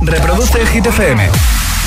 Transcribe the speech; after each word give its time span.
Reproduce 0.00 0.66
Hit 0.66 0.86
FM. 0.86 1.30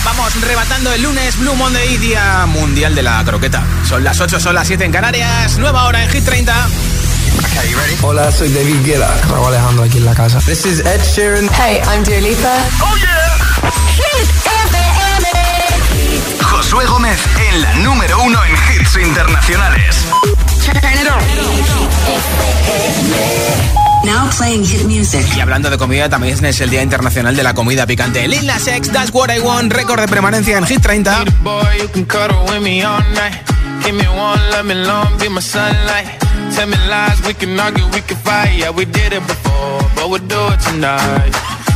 Vamos 0.03 0.41
rebatando 0.41 0.91
el 0.91 1.01
lunes 1.01 1.37
Blue 1.37 1.55
Monday, 1.55 1.97
Día 1.97 2.45
Mundial 2.47 2.93
de 2.95 3.03
la 3.03 3.23
Croqueta. 3.23 3.63
Son 3.87 4.03
las 4.03 4.19
8, 4.19 4.39
son 4.39 4.55
las 4.55 4.67
7 4.67 4.83
en 4.85 4.91
Canarias. 4.91 5.57
Nueva 5.57 5.85
hora 5.85 6.03
en 6.03 6.09
Hit 6.09 6.25
30. 6.25 6.67
Hola, 8.01 8.31
soy 8.31 8.49
David 8.51 8.85
Guetta. 8.85 9.09
Raúl 9.29 9.47
Alejandro 9.47 9.83
aquí 9.85 9.97
en 9.97 10.05
la 10.05 10.13
casa. 10.13 10.39
This 10.39 10.65
is 10.65 10.79
Ed 10.79 11.01
Sheeran. 11.01 11.49
Hey, 11.53 11.81
I'm 11.87 12.03
Dua 12.03 12.19
Lipa. 12.19 12.55
¡Oh, 12.81 12.95
yeah! 12.97 13.71
Hit 13.95 14.29
FM. 14.67 16.43
Josué 16.43 16.85
Gómez 16.85 17.19
en 17.49 17.61
la 17.61 17.73
número 17.75 18.21
uno 18.23 18.39
en 18.43 18.53
hits 18.53 18.97
internacionales. 18.97 20.05
Now 24.03 24.29
playing 24.37 24.65
hit 24.65 24.83
music. 24.85 25.25
Y 25.35 25.39
hablando 25.39 25.69
de 25.69 25.77
comida, 25.77 26.09
también 26.09 26.43
es 26.45 26.61
el 26.61 26.69
Día 26.69 26.81
Internacional 26.83 27.35
de 27.35 27.43
la 27.43 27.53
Comida 27.53 27.85
Picante. 27.85 28.27
Lil 28.27 28.45
Nas 28.45 28.67
X, 28.67 28.91
That's 28.91 29.11
What 29.13 29.29
I 29.33 29.39
Want, 29.39 29.71
récord 29.71 30.01
de 30.01 30.07
permanencia 30.07 30.57
en 30.57 30.65
Hit 30.65 30.81
30. 30.81 31.23
Give 33.83 33.97
me 33.97 34.07
one, 34.07 34.39
let 34.51 34.63
me 34.63 34.75
long, 34.75 35.17
be 35.19 35.27
my 35.27 35.41
sunlight. 35.41 36.07
Tell 36.55 36.67
me 36.67 36.77
lies, 36.87 37.19
we 37.27 37.33
can 37.33 37.59
argue, 37.59 37.85
we 37.91 38.01
can 38.01 38.15
fight. 38.15 38.55
Yeah, 38.57 38.71
we 38.71 38.85
did 38.85 39.11
it 39.11 39.27
before, 39.27 39.81
but 39.95 40.09
we'll 40.09 40.25
do 40.25 40.53
it 40.53 40.59
tonight. 40.61 41.62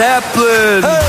Zeppelin. 0.00 0.82
Hey. 0.82 0.99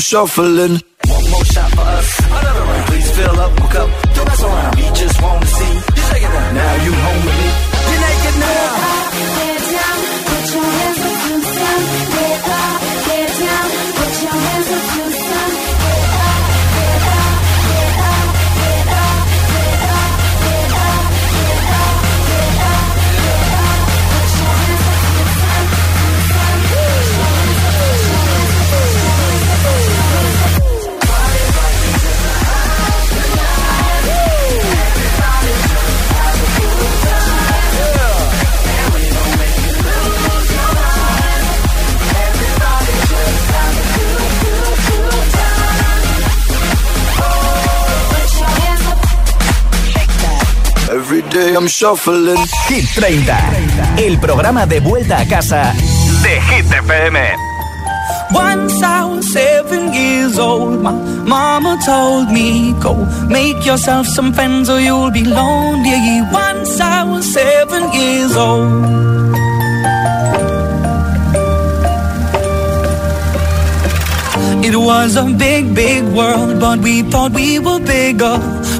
Shuffling. 0.00 0.80
I'm 51.60 51.68
shuffling. 51.68 52.38
Hit 52.68 52.86
30, 52.94 53.98
el 53.98 54.18
programa 54.18 54.64
de 54.64 54.80
vuelta 54.80 55.18
a 55.18 55.26
casa 55.26 55.74
de 56.22 56.40
Hit 56.40 56.64
FM. 56.72 57.18
Once 58.32 58.82
I 58.82 59.04
was 59.04 59.30
seven 59.30 59.92
years 59.92 60.38
old, 60.38 60.80
my 60.80 60.92
mama 60.92 61.78
told 61.84 62.30
me, 62.30 62.72
Go 62.80 62.94
make 63.28 63.62
yourself 63.66 64.06
some 64.06 64.32
friends 64.32 64.70
or 64.70 64.80
you'll 64.80 65.10
be 65.10 65.22
lonely. 65.22 66.22
Once 66.32 66.80
I 66.80 67.04
was 67.04 67.30
seven 67.30 67.92
years 67.92 68.34
old. 68.34 69.20
It 74.64 74.76
was 74.76 75.16
a 75.16 75.24
big, 75.24 75.74
big 75.74 76.04
world, 76.04 76.58
but 76.58 76.78
we 76.78 77.02
thought 77.02 77.32
we 77.32 77.58
were 77.58 77.80
bigger. 77.80 78.59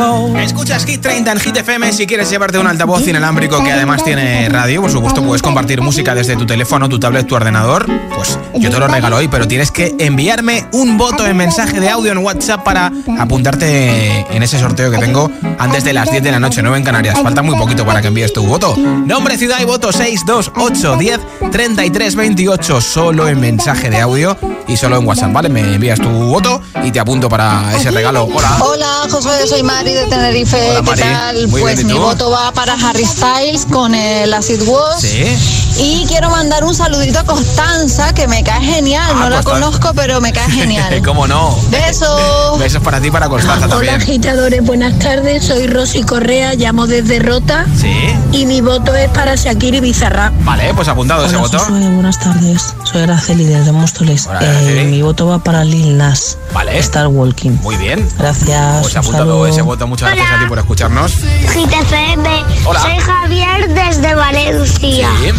Escuchas 0.00 0.86
Hit 0.86 1.02
30 1.02 1.30
en 1.30 1.40
Hit 1.40 1.56
FM 1.58 1.92
si 1.92 2.06
quieres 2.06 2.30
llevarte 2.30 2.58
un 2.58 2.66
altavoz 2.66 3.06
inalámbrico 3.06 3.62
que 3.62 3.70
además 3.70 4.02
tiene 4.02 4.48
radio. 4.48 4.80
Por 4.80 4.90
supuesto, 4.90 5.22
puedes 5.22 5.42
compartir 5.42 5.82
música 5.82 6.14
desde 6.14 6.36
tu 6.36 6.46
teléfono, 6.46 6.88
tu 6.88 6.98
tablet, 6.98 7.26
tu 7.26 7.34
ordenador. 7.34 7.86
Pues 8.16 8.38
yo 8.54 8.70
te 8.70 8.78
lo 8.78 8.88
regalo 8.88 9.16
hoy, 9.18 9.28
pero 9.28 9.46
tienes 9.46 9.70
que 9.70 9.94
enviarme 9.98 10.64
un 10.72 10.96
voto 10.96 11.26
en 11.26 11.36
mensaje 11.36 11.80
de 11.80 11.90
audio 11.90 12.12
en 12.12 12.18
WhatsApp 12.18 12.64
para 12.64 12.90
apuntarte 13.18 14.24
en 14.34 14.42
ese 14.42 14.58
sorteo 14.58 14.90
que 14.90 14.96
tengo 14.96 15.30
antes 15.58 15.84
de 15.84 15.92
las 15.92 16.10
10 16.10 16.22
de 16.22 16.30
la 16.30 16.40
noche, 16.40 16.62
9 16.62 16.78
en 16.78 16.84
Canarias. 16.84 17.20
Falta 17.22 17.42
muy 17.42 17.56
poquito 17.56 17.84
para 17.84 18.00
que 18.00 18.08
envíes 18.08 18.32
tu 18.32 18.46
voto. 18.46 18.74
Nombre, 18.78 19.36
ciudad 19.36 19.60
y 19.60 19.66
voto 19.66 19.92
628 19.92 20.96
10 20.96 21.20
33 21.52 22.14
28 22.14 22.80
solo 22.80 23.28
en 23.28 23.38
mensaje 23.38 23.90
de 23.90 24.00
audio 24.00 24.34
y 24.66 24.78
solo 24.78 24.96
en 24.96 25.06
WhatsApp, 25.06 25.32
¿vale? 25.32 25.50
Me 25.50 25.74
envías 25.74 26.00
tu 26.00 26.08
voto 26.08 26.62
y 26.82 26.90
te 26.90 27.00
apunto 27.00 27.28
para 27.28 27.76
ese 27.76 27.90
regalo. 27.90 28.24
Hola. 28.24 28.56
Hola, 28.62 29.06
Josué, 29.10 29.46
soy 29.46 29.62
Mari 29.62 29.89
de 29.92 30.06
Tenerife. 30.06 30.70
Hola, 30.70 30.82
Mari. 30.82 31.02
¿Qué 31.02 31.08
tal? 31.08 31.48
Muy 31.48 31.60
pues 31.60 31.76
bien, 31.76 31.90
¿y 31.90 31.92
mi 31.92 31.98
voto 31.98 32.30
va 32.30 32.52
para 32.52 32.74
Harry 32.74 33.04
Styles 33.04 33.66
con 33.66 33.94
el 33.94 34.32
Acid 34.32 34.62
Wash. 34.62 35.00
Sí. 35.00 35.69
Y 35.82 36.04
quiero 36.06 36.28
mandar 36.28 36.62
un 36.64 36.74
saludito 36.74 37.20
a 37.20 37.24
Constanza, 37.24 38.12
que 38.12 38.28
me 38.28 38.42
cae 38.44 38.60
genial. 38.60 39.02
Ah, 39.08 39.14
no 39.14 39.30
la 39.30 39.36
Constanza. 39.42 39.60
conozco, 39.66 39.92
pero 39.94 40.20
me 40.20 40.30
cae 40.30 40.50
genial. 40.50 41.00
¿Cómo 41.04 41.26
no? 41.26 41.56
Besos. 41.70 42.58
Besos 42.58 42.82
para 42.82 43.00
ti, 43.00 43.10
para 43.10 43.28
Constanza 43.30 43.64
Hola 43.66 43.74
también. 43.76 43.94
agitadores, 43.94 44.62
buenas 44.62 44.98
tardes. 44.98 45.46
Soy 45.46 45.66
Rosy 45.68 46.02
Correa, 46.02 46.52
llamo 46.54 46.86
desde 46.86 47.18
Rota 47.20 47.64
Sí. 47.78 47.94
y 48.32 48.44
mi 48.44 48.60
voto 48.60 48.94
es 48.94 49.08
para 49.10 49.36
Shakira 49.36 49.78
y 49.78 49.80
Bizarrap. 49.80 50.34
Vale, 50.44 50.74
pues 50.74 50.86
apuntado 50.88 51.24
ese 51.24 51.36
voto. 51.36 51.58
buenas 51.70 52.18
tardes. 52.20 52.74
Soy 52.84 53.02
Araceli 53.02 53.44
desde 53.44 53.72
Móstoles. 53.72 54.26
Hola, 54.26 54.38
Araceli. 54.40 54.84
mi 54.84 55.00
voto 55.00 55.26
va 55.28 55.38
para 55.38 55.64
Lil 55.64 55.96
Nas. 55.96 56.36
Vale. 56.52 56.78
Star 56.78 57.06
Walking. 57.06 57.52
Muy 57.62 57.76
bien. 57.76 58.06
Gracias. 58.18 58.80
Pues 58.82 58.92
un 58.92 58.98
apuntado 58.98 59.24
saludo. 59.30 59.46
ese 59.46 59.62
voto. 59.62 59.86
Muchas 59.86 60.10
gracias 60.14 60.30
a 60.36 60.40
ti 60.40 60.46
por 60.46 60.58
escucharnos. 60.58 61.12
GTFM, 61.54 62.44
Hola. 62.66 62.80
soy 62.80 62.98
Javier 62.98 63.68
desde 63.72 64.14
Valencia 64.14 65.08
Sí. 65.20 65.30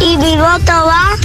Y 0.00 0.16
mi 0.18 0.36
voto 0.36 0.72
va 0.72 1.16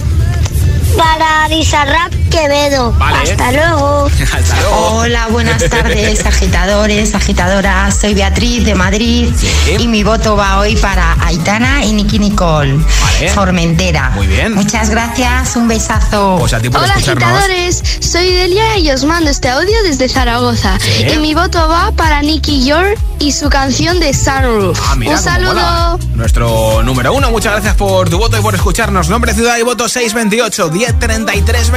para 0.97 1.47
Bizarrap 1.49 2.22
Quevedo. 2.33 2.91
Vale. 2.93 3.31
Hasta 3.31 3.51
luego. 3.51 4.05
Hasta 4.33 4.59
luego. 4.61 4.75
Hola, 4.95 5.27
buenas 5.27 5.69
tardes, 5.69 6.25
agitadores, 6.25 7.13
agitadoras. 7.13 7.95
Soy 7.95 8.15
Beatriz 8.15 8.65
de 8.65 8.73
Madrid 8.73 9.29
Sí. 9.37 9.49
y 9.77 9.87
mi 9.87 10.03
voto 10.03 10.35
va 10.35 10.57
hoy 10.59 10.75
para 10.77 11.15
Aitana 11.23 11.85
y 11.85 11.93
Nicky 11.93 12.17
Nicole. 12.17 12.73
Vale. 13.01 13.29
Formentera. 13.29 14.09
Muy 14.15 14.25
bien. 14.25 14.53
Muchas 14.55 14.89
gracias, 14.89 15.55
un 15.55 15.67
besazo. 15.67 16.37
Pues 16.39 16.53
a 16.53 16.59
ti 16.59 16.69
por 16.71 16.81
Hola 16.81 16.93
agitadores, 16.95 17.83
soy 17.99 18.31
Delia 18.31 18.79
y 18.79 18.89
os 18.89 19.03
mando 19.05 19.29
este 19.29 19.49
audio 19.49 19.83
desde 19.83 20.09
Zaragoza. 20.09 20.79
Sí. 20.79 21.05
Y 21.13 21.17
mi 21.19 21.35
voto 21.35 21.67
va 21.69 21.91
para 21.91 22.21
Nicky 22.23 22.65
York 22.65 22.97
y 23.19 23.31
su 23.31 23.49
canción 23.49 23.99
de 23.99 24.11
Sunroof. 24.13 24.79
Ah, 24.89 24.95
mira, 24.95 25.11
Un 25.13 25.17
saludo. 25.19 25.53
mola. 25.53 25.97
Nuestro 26.15 26.81
número 26.83 27.13
uno, 27.13 27.29
muchas 27.29 27.53
gracias 27.53 27.75
por 27.75 28.09
tu 28.09 28.17
voto 28.17 28.37
y 28.39 28.41
por 28.41 28.55
escucharnos. 28.55 29.07
Nombre, 29.07 29.33
ciudad 29.35 29.57
y 29.57 29.61
voto 29.61 29.87
628 29.87 30.71
1033 30.71 31.71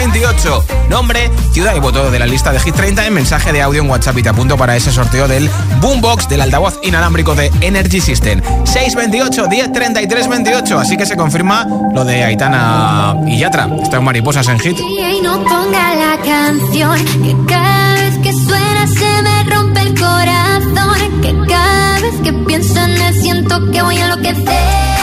28. 0.47 0.89
Nombre, 0.89 1.31
ciudad 1.53 1.75
y 1.75 1.81
voto 1.81 2.11
de 2.11 2.19
la 2.19 2.27
lista 2.27 2.53
de 2.53 2.61
Hit 2.61 2.75
30 2.75 3.07
en 3.07 3.15
mensaje 3.15 3.53
de 3.53 3.63
audio 3.63 3.83
en 3.83 3.91
WhatsApp 3.91 4.17
y 4.19 4.23
te 4.23 4.29
apunto 4.29 4.57
para 4.57 4.77
ese 4.77 4.93
sorteo 4.93 5.27
del 5.27 5.51
Boombox 5.81 6.29
del 6.29 6.41
altavoz 6.41 6.79
inalámbrico 6.83 7.35
de 7.35 7.51
Energy 7.61 8.01
System. 8.01 8.41
628 8.65 9.49
1033 9.49 10.29
28. 10.29 10.79
Así 10.79 10.97
que 10.97 11.07
se 11.07 11.17
confirma 11.17 11.67
lo 11.93 12.05
de 12.05 12.25
Aitana 12.25 13.17
y 13.27 13.39
Yatra. 13.39 13.69
Están 13.83 14.05
mariposas 14.05 14.47
en 14.49 14.59
Hit. 14.61 14.79
Y 14.79 15.21
no 15.23 15.43
ponga 15.43 15.95
la 15.95 16.19
canción 16.23 17.05
que 17.05 17.37
cada 17.49 17.95
vez 17.95 18.19
que 18.19 18.33
suena 18.33 18.87
se 18.87 19.23
me 19.23 19.55
rompe 19.55 19.81
el 19.81 19.99
corazón. 19.99 21.21
Que 21.23 21.35
cada 21.49 22.01
vez 22.01 22.15
que 22.23 22.33
pienso 22.47 22.79
en 22.79 22.91
él 22.91 23.21
siento 23.21 23.71
que 23.73 23.83
voy 23.83 23.99
a 23.99 24.05
enloquecer. 24.05 24.96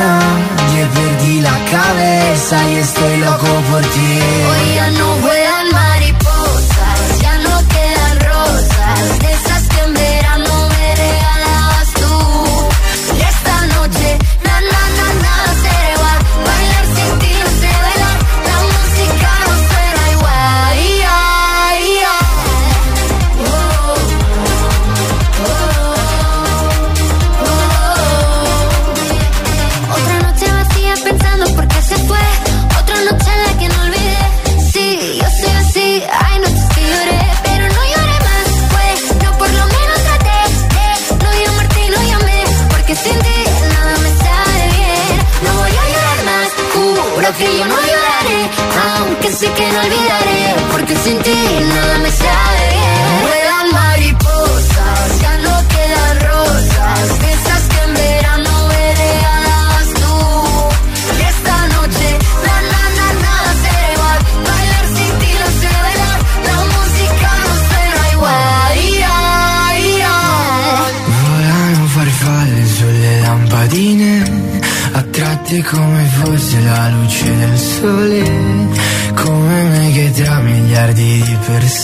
Dicho 0.00 0.04
a 0.04 0.18
nadie, 0.18 0.86
perdí 0.94 1.40
la 1.40 1.64
cabeza 1.70 2.56
y 2.70 2.76
estoy 2.76 3.16
loco 3.18 3.46
por 3.70 3.82
ti. 3.82 4.69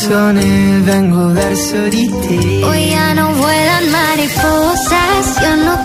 Persone 0.07 0.81
vengo 0.85 1.33
verso 1.33 1.89
di 1.89 2.07
te. 2.07 2.65
Hoy 2.65 2.91
ya 2.91 3.13
no 3.15 3.33
vuelan 3.35 3.91
mariposas, 3.91 5.41
ya 5.41 5.57
no 5.57 5.85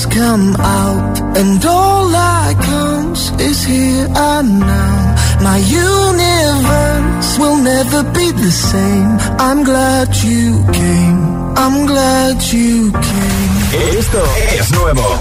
Stars 0.00 0.06
come 0.06 0.56
out, 0.56 1.20
and 1.36 1.64
all 1.64 2.08
that 2.08 2.54
counts 2.62 3.30
is 3.40 3.64
here 3.64 4.06
and 4.14 4.60
now. 4.60 5.16
My 5.42 5.58
universe 5.58 7.38
will 7.38 7.56
never 7.56 8.02
be 8.12 8.30
the 8.32 8.50
same. 8.50 9.18
I'm 9.38 9.64
glad 9.64 10.14
you 10.16 10.64
came. 10.72 11.20
I'm 11.56 11.86
glad 11.86 12.42
you 12.52 12.92
came. 12.92 13.98
Esto 13.98 14.22
es 14.58 14.70
nuevo. 14.72 15.18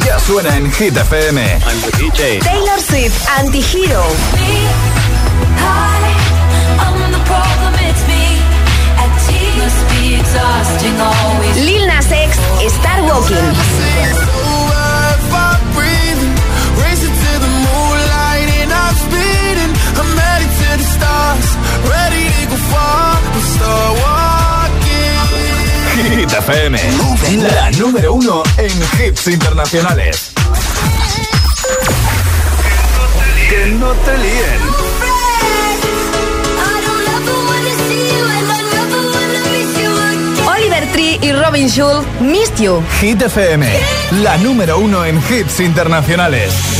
Y 0.00 0.06
ya 0.06 0.18
suena 0.18 0.56
en 0.56 0.70
Hit 0.72 0.96
FM. 0.96 1.40
I'm 1.40 1.80
the 1.80 1.92
DJ. 1.98 2.40
Taylor 2.40 2.80
Swift, 2.80 3.28
Antihero. 3.38 4.02
Lil 11.64 11.86
Nas 11.86 12.06
X, 12.06 12.38
Star 12.78 13.02
Walking. 13.02 13.52
Hit 25.94 26.32
FM. 26.32 26.78
La 27.54 27.70
número 27.72 28.14
uno 28.14 28.42
en 28.56 29.06
hits 29.06 29.26
internacionales. 29.28 30.32
Que 33.48 33.66
no 33.66 33.92
te 33.92 34.18
líen. 34.18 34.71
Robin 41.42 41.68
Schulz, 41.68 42.06
Missed 42.20 42.60
You. 42.60 42.80
Hit 43.00 43.20
FM. 43.20 43.66
La 44.22 44.36
número 44.38 44.78
uno 44.78 45.04
en 45.04 45.16
hits 45.28 45.58
internacionales. 45.58 46.71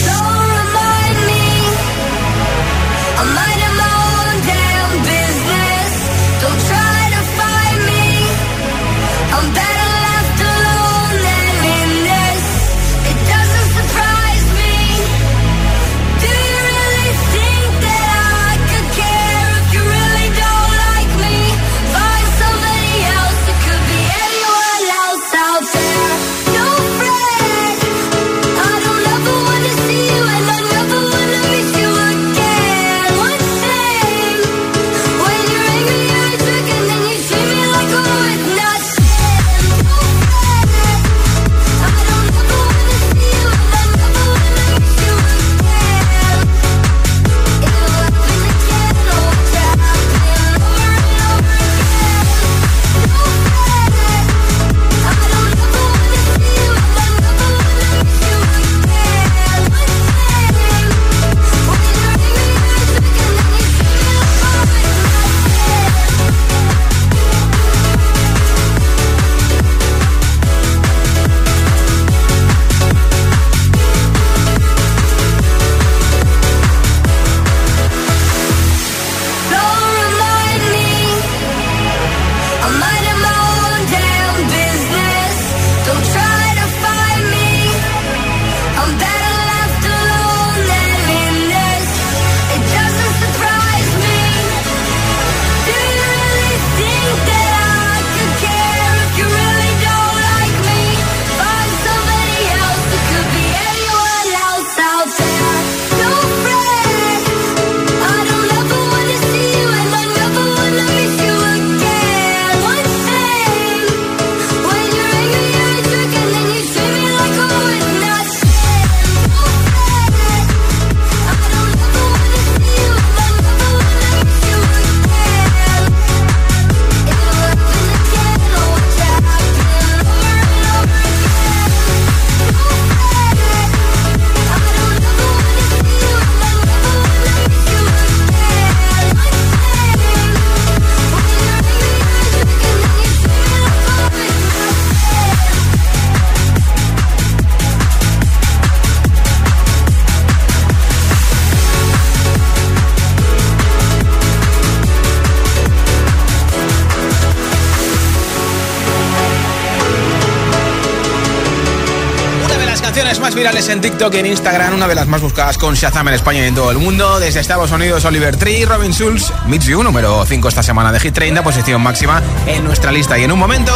Virales 163.42 163.68
en 163.70 163.80
TikTok 163.80 164.14
y 164.14 164.18
en 164.18 164.26
Instagram, 164.26 164.74
una 164.74 164.86
de 164.86 164.94
las 164.94 165.08
más 165.08 165.20
buscadas 165.20 165.58
con 165.58 165.74
Shazam 165.74 166.06
en 166.06 166.14
España 166.14 166.44
y 166.44 166.44
en 166.44 166.54
todo 166.54 166.70
el 166.70 166.78
mundo. 166.78 167.18
Desde 167.18 167.40
Estados 167.40 167.72
Unidos, 167.72 168.04
Oliver 168.04 168.36
Tree, 168.36 168.64
Robin 168.64 168.92
Schulz, 168.92 169.32
Meets 169.48 169.66
You, 169.66 169.82
número 169.82 170.24
5 170.24 170.48
esta 170.48 170.62
semana 170.62 170.92
de 170.92 171.00
Hit 171.00 171.12
30, 171.12 171.42
posición 171.42 171.82
máxima 171.82 172.22
en 172.46 172.62
nuestra 172.62 172.92
lista. 172.92 173.18
Y 173.18 173.24
en 173.24 173.32
un 173.32 173.40
momento, 173.40 173.72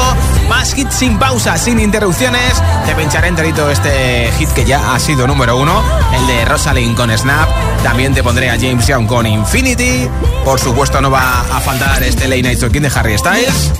más 0.49 0.79
hits 0.79 0.95
sin 0.95 1.19
pausa, 1.19 1.59
sin 1.59 1.81
interrupciones. 1.81 2.63
Te 2.87 2.95
pincharé 2.95 3.27
enterito 3.27 3.69
este 3.69 4.31
hit 4.39 4.51
que 4.51 4.65
ya 4.65 4.95
ha 4.95 5.01
sido 5.01 5.27
número 5.27 5.57
1, 5.57 5.83
el 6.15 6.27
de 6.29 6.45
Rosalind 6.45 6.97
con 6.97 7.11
Snap. 7.19 7.49
También 7.83 8.15
te 8.15 8.23
pondré 8.23 8.51
a 8.51 8.55
James 8.55 8.87
Young 8.87 9.09
con 9.09 9.27
Infinity. 9.27 10.09
Por 10.45 10.61
supuesto, 10.61 11.01
no 11.01 11.11
va 11.11 11.41
a 11.41 11.61
faltar 11.61 12.05
este 12.05 12.29
Late 12.29 12.43
Night 12.43 12.61
Talking 12.61 12.83
de 12.83 12.93
Harry 12.95 13.19
Styles. 13.19 13.73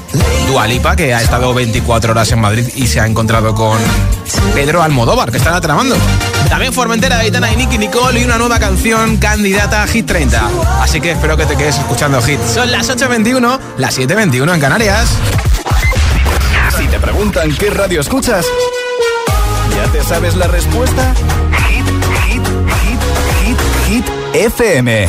Dua 0.47 0.67
Lipa, 0.67 0.95
que 0.95 1.13
ha 1.15 1.21
estado 1.21 1.53
24 1.53 2.13
horas 2.13 2.31
en 2.33 2.41
Madrid 2.41 2.67
y 2.77 2.87
se 2.87 3.01
ha 3.01 3.07
encontrado 3.07 3.55
con 3.55 3.79
Pedro 4.55 4.83
Almodóvar, 4.83 5.31
que 5.31 5.39
están 5.39 5.61
tramando. 5.61 5.97
También 6.49 6.73
Formentera, 6.73 7.19
Aitana 7.19 7.53
y 7.53 7.57
Nicky 7.57 7.79
Nicole 7.79 8.21
y 8.21 8.25
una 8.25 8.39
nueva 8.39 8.59
canción 8.59 9.17
candidata 9.17 9.83
a 9.83 9.87
Hit 9.87 10.07
30. 10.07 10.51
Así 10.81 11.01
que 11.01 11.13
espero 11.13 11.37
que 11.37 11.47
te 11.47 11.57
quedes 11.57 11.79
escuchando 11.79 12.23
Hit. 12.23 12.41
Son 12.43 12.71
las 12.71 12.89
8.21, 12.89 13.59
las 13.79 13.99
7.21 13.99 14.55
en 14.55 14.61
Canarias. 14.61 15.09
Si 16.79 16.87
te 16.89 17.01
preguntan 17.01 17.55
qué 17.57 17.71
radio 17.71 18.01
escuchas, 18.01 18.47
¿ya 19.75 19.91
te 19.91 20.03
sabes 20.05 20.37
la 20.37 20.47
respuesta? 20.47 21.15
Hit, 21.69 21.87
hit, 22.27 22.43
hit, 22.83 22.99
hit, 23.45 23.59
hit, 23.89 24.07
FM. 24.35 25.09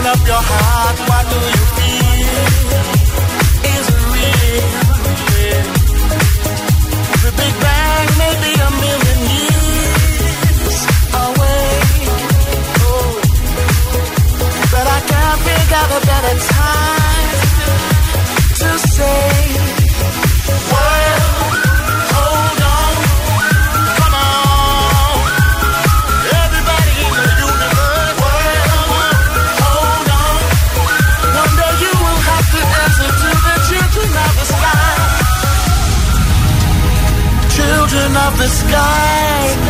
Open 0.00 0.12
up 0.12 0.26
your 0.26 0.40
heart, 0.40 0.98
what 1.10 1.24
do 1.28 1.36
you 1.36 1.64
feel? 1.76 2.88
Is 3.76 3.86
it 3.92 4.02
real? 4.16 4.68
The 7.24 7.32
Big 7.36 7.54
Bang 7.60 8.08
a 8.64 8.70
million 8.80 9.20
years 9.36 10.78
away. 11.26 11.84
But 14.72 14.86
I 14.88 15.00
can't 15.12 15.40
a 15.92 16.00
better 16.08 16.36
time 16.48 17.36
to 18.56 18.70
say, 18.96 19.59
of 38.16 38.38
the 38.38 38.48
sky. 38.48 39.69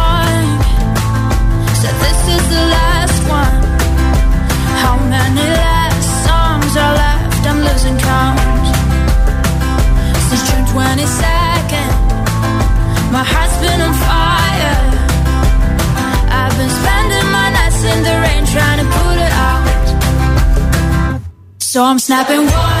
I've 16.33 16.55
been 16.57 16.69
spending 16.69 17.27
my 17.31 17.47
nights 17.57 17.83
in 17.91 18.03
the 18.07 18.15
rain 18.23 18.43
trying 18.45 18.79
to 18.81 18.87
put 18.97 19.17
it 19.27 19.33
out. 19.47 19.61
So 21.59 21.83
I'm 21.83 21.99
snapping 21.99 22.45
one. 22.45 22.80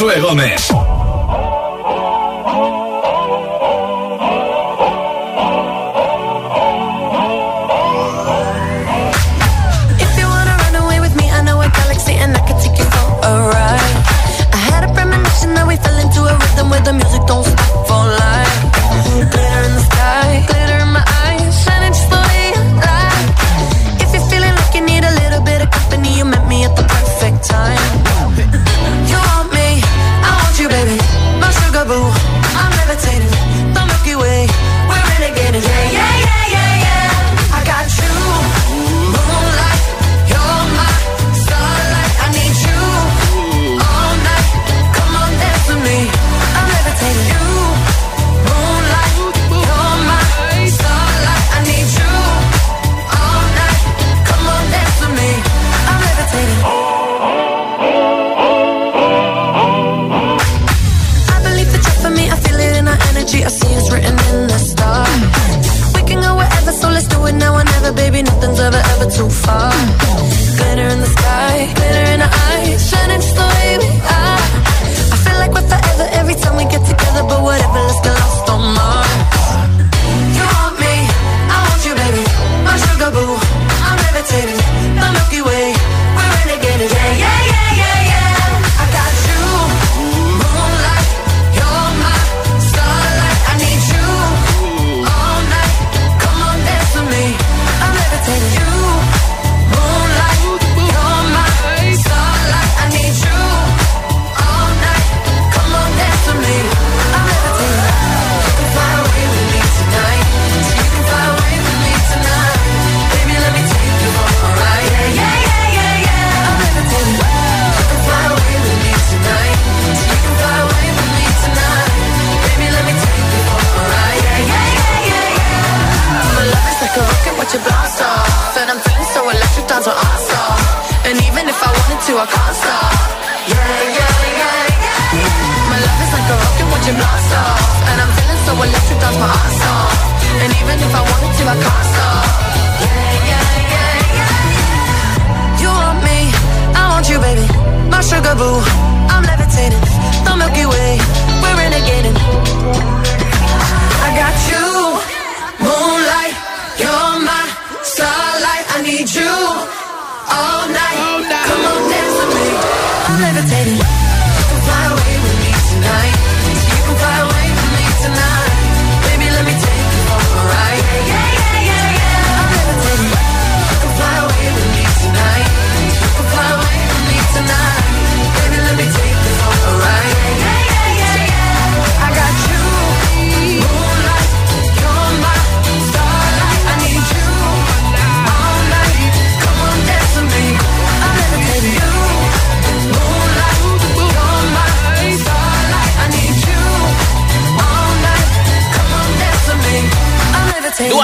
Josué 0.00 0.18
Gómez. 0.18 0.79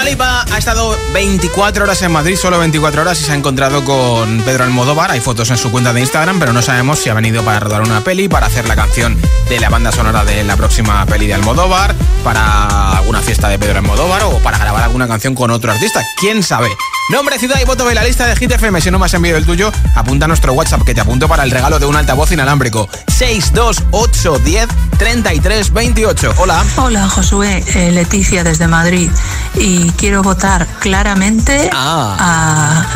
Lipa 0.06 0.44
ha 0.52 0.58
estado 0.58 0.96
24 1.14 1.82
horas 1.82 2.00
en 2.02 2.12
Madrid, 2.12 2.36
solo 2.36 2.60
24 2.60 3.02
horas, 3.02 3.20
y 3.20 3.24
se 3.24 3.32
ha 3.32 3.34
encontrado 3.34 3.84
con 3.84 4.40
Pedro 4.42 4.62
Almodóvar. 4.62 5.10
Hay 5.10 5.20
fotos 5.20 5.50
en 5.50 5.58
su 5.58 5.72
cuenta 5.72 5.92
de 5.92 6.00
Instagram, 6.00 6.38
pero 6.38 6.52
no 6.52 6.62
sabemos 6.62 7.00
si 7.00 7.08
ha 7.08 7.14
venido 7.14 7.42
para 7.42 7.58
rodar 7.58 7.82
una 7.82 8.04
peli, 8.04 8.28
para 8.28 8.46
hacer 8.46 8.68
la 8.68 8.76
canción 8.76 9.20
de 9.48 9.58
la 9.58 9.68
banda 9.68 9.90
sonora 9.90 10.24
de 10.24 10.44
la 10.44 10.56
próxima 10.56 11.04
peli 11.06 11.26
de 11.26 11.34
Almodóvar, 11.34 11.96
para 12.22 12.98
alguna 12.98 13.20
fiesta 13.20 13.48
de 13.48 13.58
Pedro 13.58 13.78
Almodóvar 13.78 14.22
o 14.22 14.38
para 14.38 14.58
grabar 14.58 14.84
alguna 14.84 15.08
canción 15.08 15.34
con 15.34 15.50
otro 15.50 15.72
artista. 15.72 16.00
¿Quién 16.20 16.44
sabe? 16.44 16.68
Nombre, 17.08 17.38
ciudad 17.38 17.60
y 17.62 17.64
voto 17.64 17.86
de 17.86 17.94
la 17.94 18.02
lista 18.02 18.26
de 18.26 18.34
Hit 18.34 18.50
FM. 18.50 18.80
Si 18.80 18.90
no 18.90 18.98
me 18.98 19.06
has 19.06 19.14
enviado 19.14 19.38
el 19.38 19.46
tuyo, 19.46 19.70
apunta 19.94 20.24
a 20.24 20.28
nuestro 20.28 20.52
WhatsApp 20.54 20.82
que 20.82 20.92
te 20.92 21.00
apunto 21.00 21.28
para 21.28 21.44
el 21.44 21.52
regalo 21.52 21.78
de 21.78 21.86
un 21.86 21.94
altavoz 21.94 22.32
inalámbrico. 22.32 22.88
62810 23.06 24.66
3328. 24.98 26.34
Hola. 26.38 26.64
Hola, 26.76 27.08
Josué, 27.08 27.62
eh, 27.76 27.92
Leticia 27.92 28.42
desde 28.42 28.66
Madrid. 28.66 29.08
Y 29.54 29.88
quiero 29.92 30.22
votar 30.24 30.66
claramente 30.80 31.70
Ah. 31.72 32.16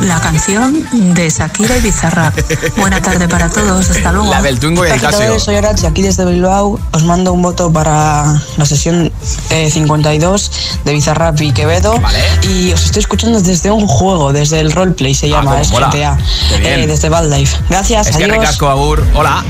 a 0.01 0.03
la 0.03 0.21
canción 0.21 0.85
de 1.15 1.31
Shakira 1.31 1.77
y 1.77 1.81
Bizarrap. 1.81 2.35
Buena 2.79 3.01
tarde 3.01 3.29
para 3.29 3.49
todos, 3.49 3.91
hasta 3.91 4.11
luego. 4.11 4.29
La 4.31 4.43
del 4.43 4.59
Twingo 4.59 4.85
y 4.87 4.91
el 4.91 5.01
Casio. 5.01 5.39
Soy 5.39 5.55
Arachi, 5.55 5.87
aquí 5.87 6.03
desde 6.03 6.25
Bilbao. 6.25 6.81
Os 6.93 7.05
mando 7.05 7.33
un 7.33 7.43
voto 7.43 7.73
para 7.73 8.25
la 8.57 8.67
sesión 8.67 9.13
eh, 9.51 9.71
52 9.71 10.51
de 10.85 10.93
Bizarrap 10.95 11.41
y 11.41 11.53
Quevedo. 11.53 11.95
Y 12.43 12.73
os 12.73 12.87
estoy 12.87 13.01
escuchando 13.03 13.41
desde 13.41 13.71
un 13.71 13.87
juego, 14.01 14.33
desde 14.33 14.61
el 14.61 14.73
roleplay 14.73 15.15
se 15.15 15.29
llama, 15.29 15.61
es 15.61 15.71
mola. 15.71 15.89
GTA, 15.89 16.19
eh, 16.63 16.87
desde 16.87 17.09
Valdive. 17.11 17.51
Gracias, 17.69 18.09
Es 18.09 18.17
que 18.17 18.25
adiós. 18.25 18.39
ricasco, 18.39 18.69
Agur. 18.69 19.05
Hola. 19.15 19.45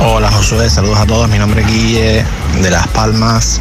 Hola 0.00 0.30
Josué, 0.32 0.68
saludos 0.70 0.98
a 0.98 1.06
todos. 1.06 1.28
Mi 1.28 1.38
nombre 1.38 1.60
es 1.60 1.66
Guille 1.68 2.24
de 2.62 2.70
Las 2.70 2.88
Palmas. 2.88 3.60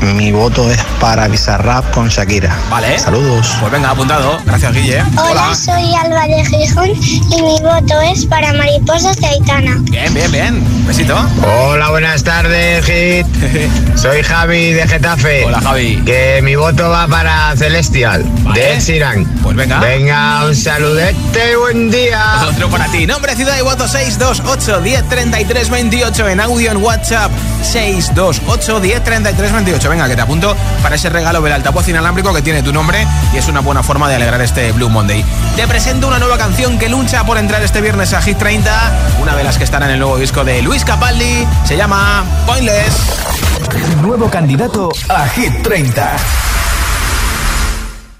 Mi 0.00 0.30
voto 0.30 0.70
es 0.70 0.78
para 1.00 1.26
Bizarrap 1.28 1.90
con 1.92 2.08
Shakira. 2.08 2.56
Vale. 2.70 2.98
Saludos. 2.98 3.56
Pues 3.60 3.72
venga, 3.72 3.90
apuntado. 3.90 4.38
Gracias, 4.44 4.72
Guille. 4.72 5.02
Hola, 5.16 5.54
soy 5.54 5.94
Alba 5.94 6.26
de 6.26 6.44
Gijón 6.44 6.90
y 6.90 7.42
mi 7.42 7.60
voto 7.60 8.00
es 8.02 8.24
para 8.26 8.52
Mariposas 8.52 9.16
de 9.16 9.26
Aitana. 9.26 9.76
Bien, 9.80 10.12
bien, 10.14 10.30
bien. 10.30 10.86
Besito. 10.86 11.16
Hola, 11.42 11.90
buenas 11.90 12.22
tardes, 12.22 12.84
Hit. 12.86 13.26
Soy 13.96 14.22
Javi 14.22 14.72
de 14.72 14.86
Getafe. 14.86 15.44
Hola, 15.44 15.60
Javi. 15.60 15.96
Que 16.04 16.40
mi 16.42 16.54
voto 16.54 16.88
va 16.88 17.06
para 17.08 17.54
Celestial, 17.56 18.24
de 18.54 18.80
Sheeran. 18.80 19.24
Pues 19.42 19.56
venga. 19.56 19.80
Venga, 19.80 20.46
un 20.46 20.54
saludete 20.54 21.52
y 21.52 21.56
buen 21.56 21.90
día. 21.90 22.46
Otro 22.48 22.70
para 22.70 22.86
ti. 22.86 23.06
Nombre, 23.06 23.34
ciudad 23.34 23.58
y 23.58 23.62
voto 23.62 23.86
628 23.88 24.80
10 24.80 25.08
33 25.08 25.70
28 25.70 26.28
en 26.28 26.40
audio 26.40 26.70
en 26.70 26.76
WhatsApp 26.78 27.30
628 27.62 28.80
10 28.80 29.04
33 29.04 29.52
28. 29.52 29.87
Venga, 29.88 30.06
que 30.06 30.16
te 30.16 30.22
apunto 30.22 30.54
para 30.82 30.96
ese 30.96 31.08
regalo 31.08 31.40
del 31.40 31.52
altavoz 31.52 31.88
inalámbrico 31.88 32.34
que 32.34 32.42
tiene 32.42 32.62
tu 32.62 32.72
nombre 32.72 33.06
y 33.32 33.38
es 33.38 33.48
una 33.48 33.60
buena 33.60 33.82
forma 33.82 34.08
de 34.08 34.16
alegrar 34.16 34.40
este 34.40 34.72
Blue 34.72 34.88
Monday. 34.88 35.24
Te 35.56 35.66
presento 35.66 36.08
una 36.08 36.18
nueva 36.18 36.36
canción 36.36 36.78
que 36.78 36.88
lucha 36.88 37.24
por 37.24 37.38
entrar 37.38 37.62
este 37.62 37.80
viernes 37.80 38.12
a 38.12 38.20
Hit 38.20 38.38
30, 38.38 38.70
una 39.22 39.34
de 39.34 39.44
las 39.44 39.56
que 39.56 39.64
estará 39.64 39.86
en 39.86 39.92
el 39.92 39.98
nuevo 39.98 40.18
disco 40.18 40.44
de 40.44 40.60
Luis 40.62 40.84
Capaldi, 40.84 41.46
se 41.64 41.76
llama 41.76 42.24
Pointless. 42.46 42.94
Nuevo 44.02 44.28
candidato 44.28 44.90
a 45.08 45.26
Hit 45.28 45.62
30. 45.62 46.16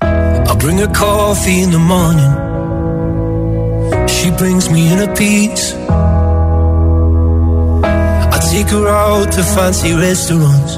I 0.01 0.55
bring 0.57 0.79
her 0.79 0.89
coffee 0.89 1.63
in 1.63 1.71
the 1.71 1.79
morning. 1.79 2.33
She 4.09 4.31
brings 4.31 4.71
me 4.71 4.91
inner 4.93 5.15
peace. 5.15 5.75
I 7.85 8.39
take 8.51 8.71
her 8.71 8.89
out 8.89 9.31
to 9.33 9.43
fancy 9.43 9.95
restaurants. 9.95 10.78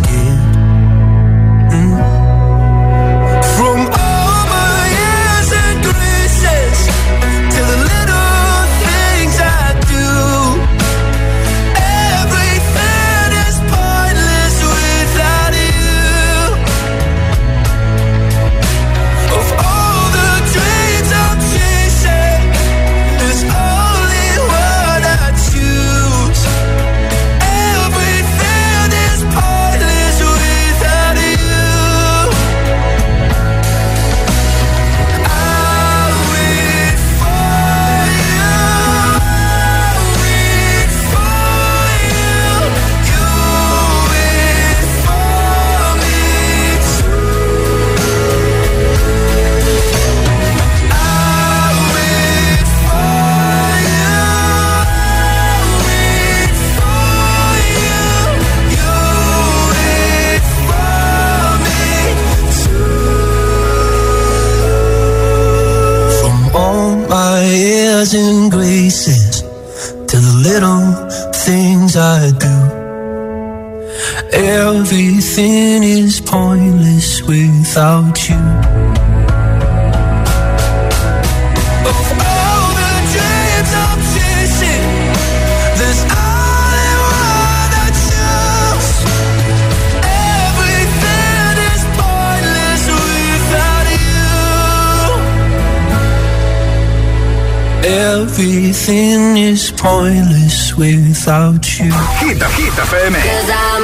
pointless 99.81 100.77
without 100.77 101.65
you. 101.79 101.91
Hit, 102.21 102.37
FM. 102.37 103.15
I'm 103.17 103.83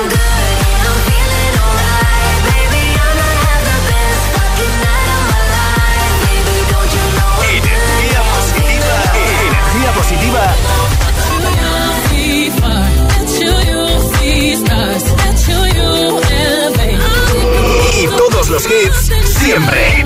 Energía 7.50 8.22
positiva. 8.36 8.96
Energía 9.42 9.92
positiva. 9.94 10.44
Y 18.00 18.08
todos 18.08 18.50
los 18.50 18.64
hits 18.66 19.12
siempre. 19.26 20.06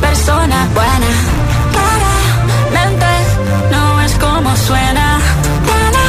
persona 0.00 0.68
buena. 0.74 1.10
Claramente 1.72 3.06
no 3.70 4.00
es 4.02 4.12
como 4.14 4.56
suena. 4.56 5.18
Tiene 5.68 6.06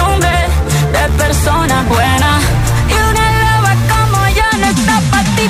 nombre 0.00 0.48
de 0.92 1.08
persona 1.22 1.82
buena. 1.88 2.30
Y 2.88 2.94
una 3.10 3.26
loba 3.42 3.72
como 3.92 4.28
yo 4.28 4.58
no 4.58 4.66
está 4.66 5.00
para 5.10 5.24
ti, 5.36 5.48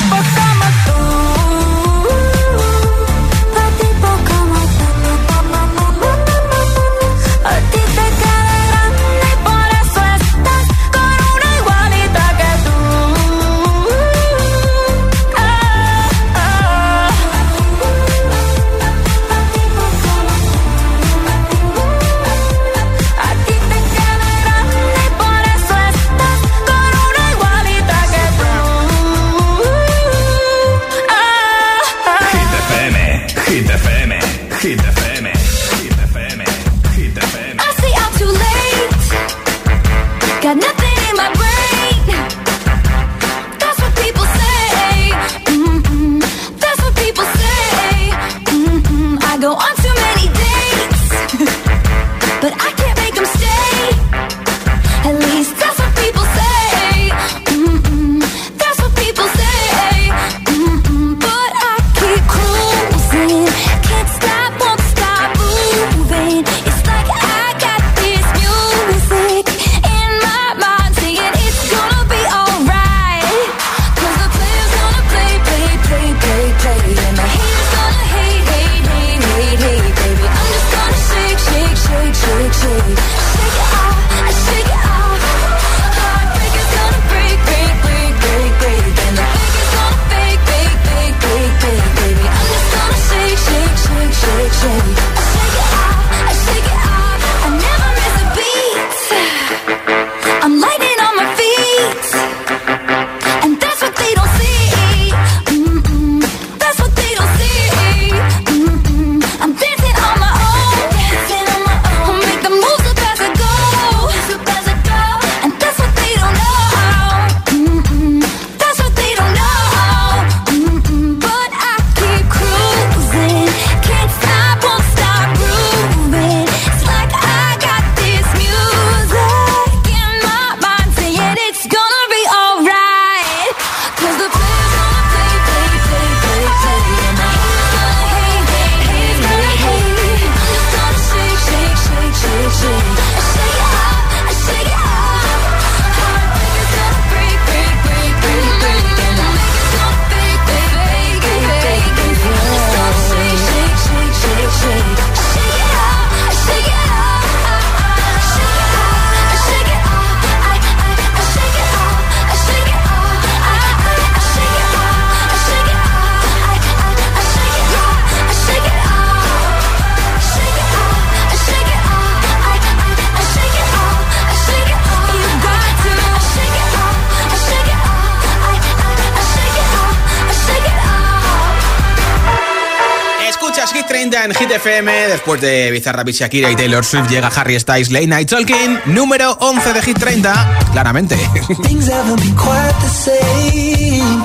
en 184.25 184.35
Hit 184.35 184.51
FM. 184.51 185.09
Después 185.09 185.41
de 185.41 185.71
Bizarra 185.71 186.03
Shakira 186.05 186.51
y 186.51 186.57
Taylor 186.57 186.85
Swift 186.85 187.09
llega 187.09 187.29
Harry 187.29 187.59
Styles 187.59 187.91
Late 187.91 188.07
Night 188.07 188.29
Talking, 188.29 188.79
número 188.87 189.33
11 189.41 189.73
de 189.73 189.83
Hit 189.83 189.99
30. 189.99 190.61
Claramente. 190.73 191.17
Things 191.63 191.89
haven't 191.89 192.21
been 192.21 192.35
quite 192.37 192.75
the 192.81 192.89
same. 192.89 194.25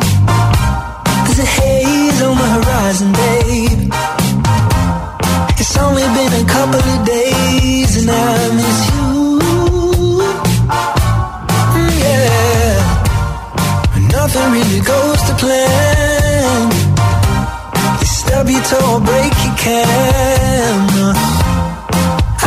There's 1.26 1.40
a 1.40 1.46
haze 1.46 2.22
on 2.24 2.36
my 2.38 2.48
horizon, 2.50 3.12
babe. 3.14 3.94
It's 5.58 5.78
only 5.78 6.04
been 6.04 6.34
a 6.34 6.46
couple 6.46 6.80
of 6.80 7.06
days 7.06 7.98
and 7.98 8.10
I 8.10 8.50
miss 8.56 8.90
you. 8.92 9.40
Mm, 11.74 11.92
yeah. 12.04 12.80
Nothing 14.12 14.52
really 14.52 14.82
goes 14.82 15.22
to 15.24 15.34
plan. 15.36 16.25
Grab 18.36 18.50
your 18.50 18.62
toe 18.64 18.96
or 18.96 19.00
break 19.00 19.32
your 19.46 19.56
camera 19.56 21.14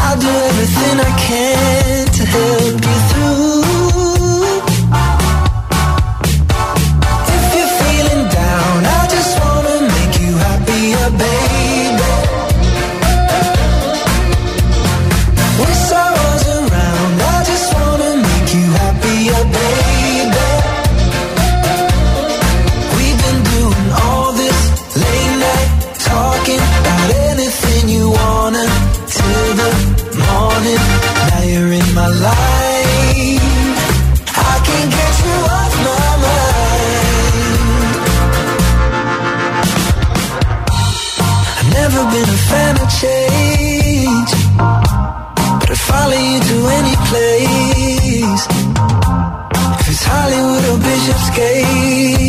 I'll 0.05 0.21
do 0.21 0.29
everything 0.29 1.01
I 1.01 1.13
can 1.19 2.07
to 2.09 2.25
help 2.27 2.85
you 2.85 2.99
through. 3.09 3.58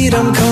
freedom 0.09 0.48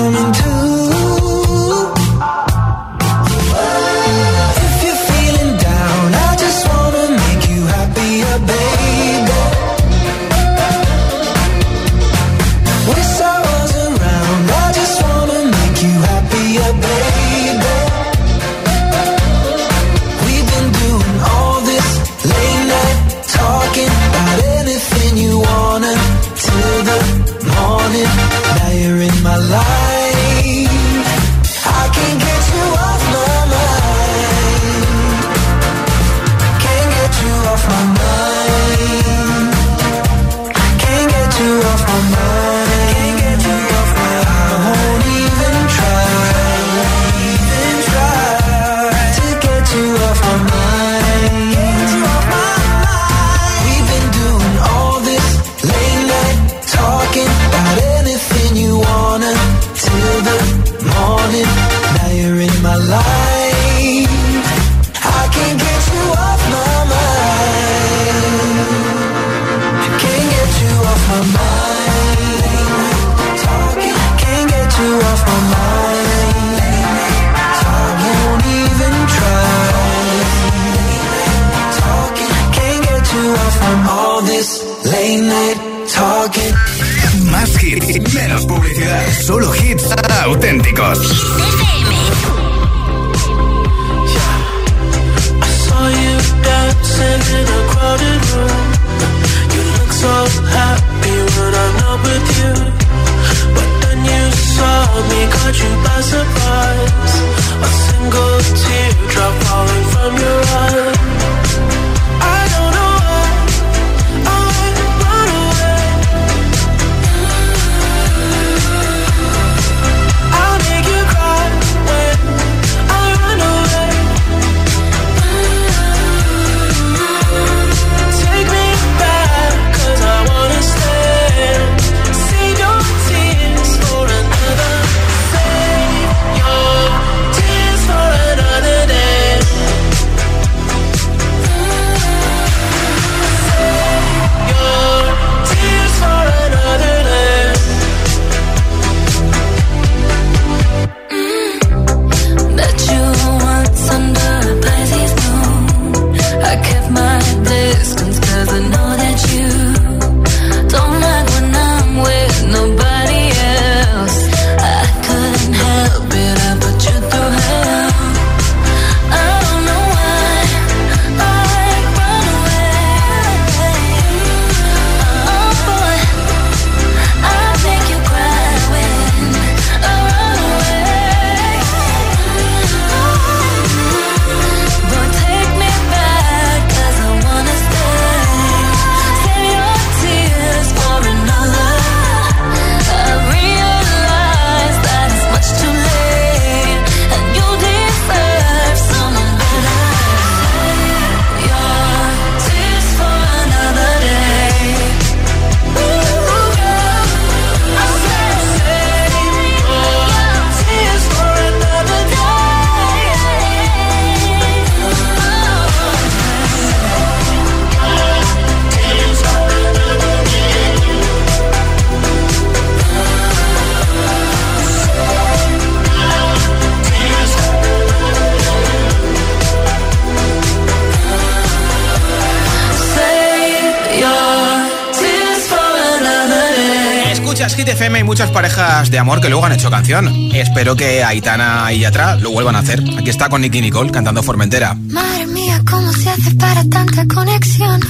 temas 238.88 238.90
de 238.90 238.98
amor 238.98 239.20
que 239.20 239.28
luego 239.28 239.44
han 239.44 239.52
hecho 239.52 239.70
canción. 239.70 240.08
Espero 240.32 240.74
que 240.74 241.02
Aitana 241.04 241.72
y 241.72 241.80
Yatra 241.80 242.16
lo 242.16 242.30
vuelvan 242.30 242.56
a 242.56 242.60
hacer. 242.60 242.82
Aquí 242.98 243.10
está 243.10 243.28
con 243.28 243.40
Nicky 243.40 243.60
Nicole 243.60 243.90
cantando 243.90 244.22
Formentera. 244.22 244.74
Madre 244.74 245.26
mía, 245.26 245.62
¿cómo 245.68 245.92
se 245.92 246.10
hace 246.10 246.34
para 246.36 246.64
tanta 246.64 247.06
conexión? 247.06 247.80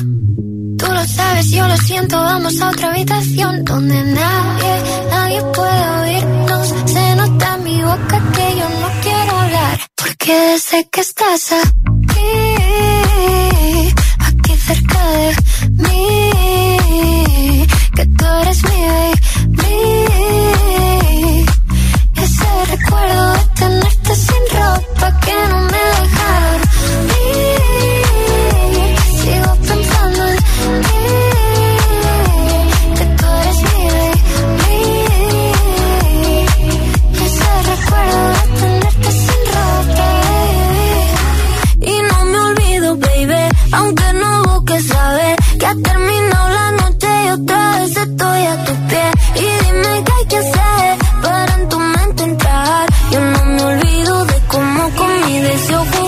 Tú 0.79 0.87
lo 0.87 1.05
sabes, 1.07 1.51
yo 1.51 1.67
lo 1.67 1.77
siento, 1.79 2.17
vamos 2.17 2.61
a 2.61 2.69
otra 2.69 2.91
habitación 2.91 3.65
donde 3.65 4.03
nadie, 4.03 4.83
nadie 5.11 5.43
puede 5.55 5.89
oírnos. 6.03 6.75
Se 6.87 7.17
nota 7.17 7.55
en 7.57 7.65
mi 7.65 7.83
boca 7.83 8.23
que 8.35 8.57
yo 8.59 8.69
no 8.81 8.89
quiero 9.03 9.39
hablar, 9.39 9.81
porque 9.97 10.59
sé 10.59 10.89
que 10.91 11.01
estás 11.01 11.53
aquí, 11.53 12.29
aquí 14.19 14.57
cerca 14.57 15.01
de 15.11 15.37
mí, 15.71 17.67
que 17.97 18.07
tú 18.07 18.25
eres 18.43 18.63
mi 18.65 18.71
baby. 18.71 19.28
acuerdo 22.99 23.33
de 23.33 23.45
tenerte 23.55 24.15
sin 24.15 24.43
ropa 24.57 25.09
que 25.21 25.35
no 25.51 25.59
me 25.73 25.83
dejaron 25.99 26.63
ir. 27.33 27.59
Sigo 29.21 29.53
pensando 29.67 30.23
en 30.29 30.37
ti, 30.87 31.03
que 32.97 33.05
tú 33.19 33.27
eres 33.41 33.59
mi 33.63 33.79
baby. 34.61 34.97
Ese 37.27 37.51
recuerdo 37.71 38.21
de 38.37 38.43
tenerte 38.61 39.11
sin 39.13 39.43
ropa, 39.55 40.09
baby. 40.21 41.13
Y 41.81 41.95
no 42.11 42.19
me 42.25 42.39
olvido, 42.41 42.89
baby, 42.97 43.43
aunque 43.73 44.09
no 44.15 44.31
busques 44.45 44.85
saber 44.87 45.35
que 45.59 45.67
ha 45.67 45.75
terminado 45.75 46.49
la 46.49 46.69
noche 46.73 47.09
y 47.27 47.29
otra 47.31 47.61
vez 47.79 47.97
estoy 47.97 48.41
a 48.47 48.65
tus 48.65 48.79
pies. 48.89 49.13
mi 55.41 55.47
deseo 55.47 56.08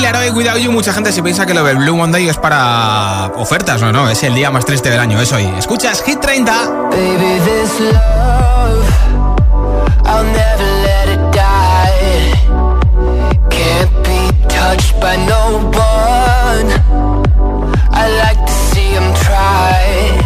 Leroy 0.00 0.30
Without 0.30 0.58
You, 0.58 0.72
mucha 0.72 0.92
gente 0.92 1.12
se 1.12 1.22
piensa 1.22 1.46
que 1.46 1.54
lo 1.54 1.64
del 1.64 1.76
Blue 1.78 1.96
Monday 1.96 2.28
es 2.28 2.36
para 2.36 3.32
ofertas, 3.36 3.80
no, 3.80 3.92
no, 3.92 4.08
es 4.08 4.22
el 4.22 4.34
día 4.34 4.50
más 4.50 4.64
triste 4.64 4.90
del 4.90 5.00
año, 5.00 5.20
es 5.20 5.32
hoy. 5.32 5.44
Escuchas 5.58 6.02
Hit 6.02 6.20
30. 6.20 6.52
Baby, 6.90 7.40
this 7.44 7.80
love, 7.80 8.84
I'll 10.04 10.24
never 10.24 10.64
let 10.82 11.08
it 11.08 11.20
die. 11.32 12.32
Can't 13.48 13.90
be 14.02 14.48
touched 14.48 15.00
by 15.00 15.16
no 15.26 15.58
one. 15.72 16.68
I 17.92 18.08
like 18.22 18.44
to 18.44 18.52
see 18.52 18.90
him 18.90 19.14
try. 19.24 20.25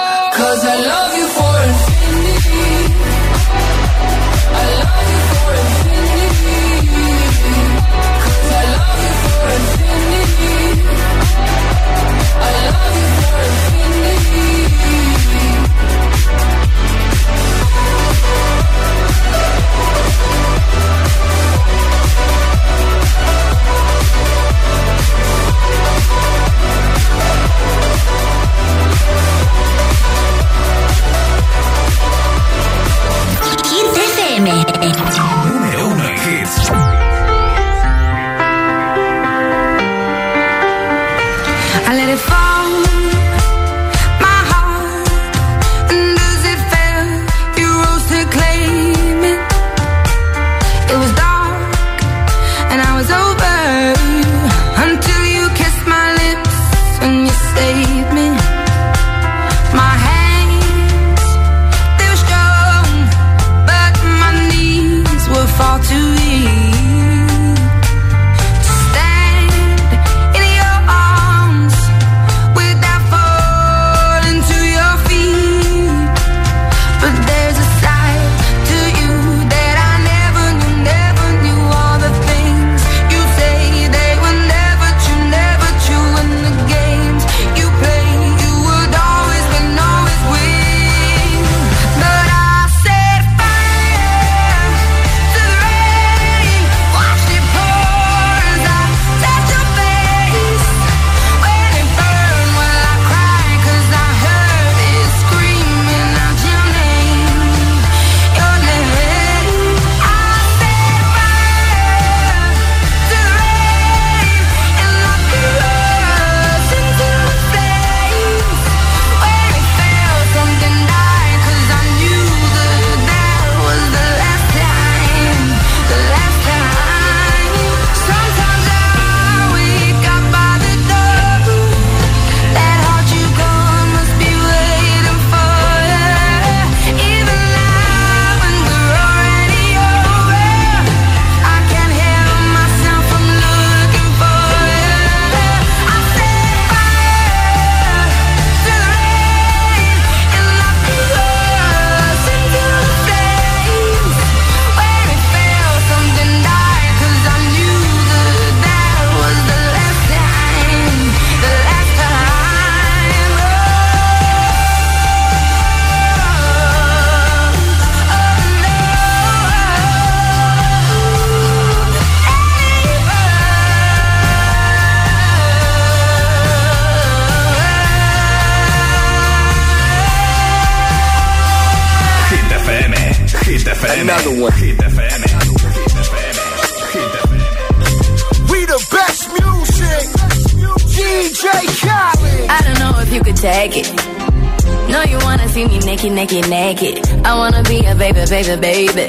A 198.51 198.57
baby. 198.57 199.07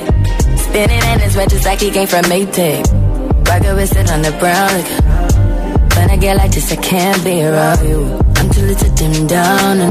Spinning 0.56 1.02
in 1.12 1.18
his 1.20 1.34
just 1.34 1.64
like 1.64 1.80
he 1.80 1.90
came 1.90 2.06
from 2.06 2.22
Maytag. 2.24 2.86
Rocket 3.48 3.74
with 3.74 3.96
it 3.96 4.10
on 4.10 4.22
the 4.22 4.32
brown. 4.38 4.70
Like, 4.76 5.96
when 5.96 6.10
I 6.10 6.16
get 6.16 6.36
like 6.36 6.52
this, 6.52 6.70
I 6.72 6.76
can't 6.76 7.22
be 7.24 7.42
around 7.42 7.86
you. 7.86 8.18
I'm 8.36 8.48
too 8.50 8.62
little 8.62 8.88
to 8.88 8.94
dim 8.94 9.26
down 9.26 9.78
the 9.78 9.90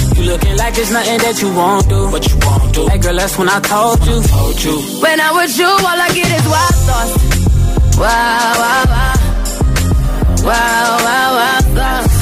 You 0.21 0.27
looking 0.29 0.55
like 0.55 0.75
there's 0.75 0.91
nothing 0.91 1.17
that 1.17 1.41
you 1.41 1.49
won't 1.55 1.89
do. 1.89 2.11
What 2.11 2.21
you 2.29 2.37
won't 2.45 2.75
do. 2.75 2.87
Hey 2.87 2.99
girl, 2.99 3.15
that's 3.15 3.37
when 3.39 3.49
I 3.49 3.59
told 3.61 4.05
you. 4.05 4.21
Told 4.21 4.63
you. 4.63 4.75
When 5.01 5.19
I'm 5.19 5.33
with 5.35 5.57
you, 5.57 5.65
all 5.65 5.99
I 6.05 6.09
get 6.13 6.29
is 6.29 6.45
wild 6.45 6.77
thoughts. 6.85 7.13
Wow, 7.97 8.53
wow, 8.61 8.83
wow. 8.93 9.15
Wow, 10.45 10.89
wow, 11.05 11.29
wow, 11.37 11.59
thoughts. 11.73 12.15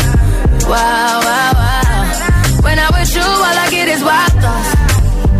Wow, 0.63 1.19
wow, 1.27 1.51
wow. 1.59 2.63
When 2.63 2.79
I'm 2.79 2.91
with 2.95 3.11
you, 3.15 3.27
all 3.27 3.57
I 3.63 3.67
get 3.69 3.87
is 3.91 4.01
wild 4.01 4.33
thoughts. 4.43 4.71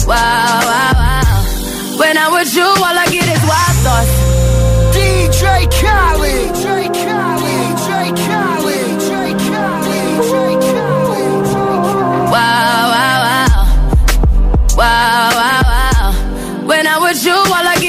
Wow, 0.03 0.59
wow, 0.67 0.91
wow. 0.99 1.99
When 1.99 2.17
I'm 2.17 2.31
with 2.33 2.51
you, 2.55 2.67
all 2.67 2.97
I 3.03 3.07
get 3.07 3.23
is 3.23 3.43
wild 3.47 3.77
thoughts. 3.87 4.11
DJ 4.99 5.63
Khaled. 5.79 6.51
DJ 6.59 6.91
Khaled. 6.91 7.18
wow, 14.79 15.29
wow, 15.35 15.61
wow. 15.71 16.65
When 16.65 16.87
I 16.87 16.97
was 16.99 17.25
you, 17.25 17.33
all 17.33 17.65
I 17.73 17.75
get 17.81 17.88